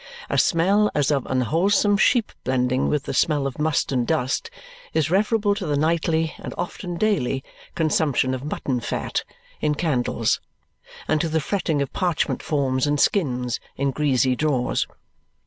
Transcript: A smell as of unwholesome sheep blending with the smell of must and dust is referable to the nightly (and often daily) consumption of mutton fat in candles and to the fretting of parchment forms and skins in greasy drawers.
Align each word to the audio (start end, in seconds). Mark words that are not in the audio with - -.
A 0.31 0.37
smell 0.39 0.89
as 0.95 1.11
of 1.11 1.27
unwholesome 1.27 1.95
sheep 1.97 2.31
blending 2.43 2.89
with 2.89 3.03
the 3.03 3.13
smell 3.13 3.45
of 3.45 3.59
must 3.59 3.91
and 3.91 4.07
dust 4.07 4.49
is 4.95 5.11
referable 5.11 5.53
to 5.53 5.67
the 5.67 5.77
nightly 5.77 6.33
(and 6.39 6.55
often 6.57 6.97
daily) 6.97 7.43
consumption 7.75 8.33
of 8.33 8.43
mutton 8.43 8.79
fat 8.79 9.23
in 9.61 9.75
candles 9.75 10.41
and 11.07 11.21
to 11.21 11.29
the 11.29 11.39
fretting 11.39 11.83
of 11.83 11.93
parchment 11.93 12.41
forms 12.41 12.87
and 12.87 12.99
skins 12.99 13.59
in 13.75 13.91
greasy 13.91 14.35
drawers. 14.35 14.87